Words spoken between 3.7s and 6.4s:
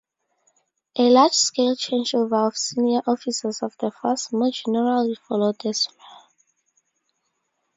the force more generally followed as well.